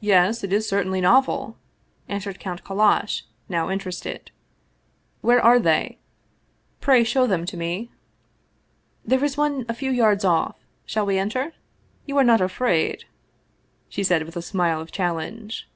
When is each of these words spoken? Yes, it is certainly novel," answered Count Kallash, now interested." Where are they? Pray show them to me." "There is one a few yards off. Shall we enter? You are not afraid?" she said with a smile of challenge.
Yes, 0.00 0.42
it 0.42 0.50
is 0.50 0.66
certainly 0.66 0.98
novel," 1.02 1.58
answered 2.08 2.40
Count 2.40 2.64
Kallash, 2.64 3.24
now 3.50 3.68
interested." 3.68 4.30
Where 5.20 5.42
are 5.42 5.58
they? 5.58 5.98
Pray 6.80 7.04
show 7.04 7.26
them 7.26 7.44
to 7.44 7.56
me." 7.58 7.90
"There 9.04 9.22
is 9.22 9.36
one 9.36 9.66
a 9.68 9.74
few 9.74 9.90
yards 9.90 10.24
off. 10.24 10.56
Shall 10.86 11.04
we 11.04 11.18
enter? 11.18 11.52
You 12.06 12.16
are 12.16 12.24
not 12.24 12.40
afraid?" 12.40 13.04
she 13.90 14.02
said 14.02 14.22
with 14.22 14.36
a 14.38 14.40
smile 14.40 14.80
of 14.80 14.90
challenge. 14.90 15.68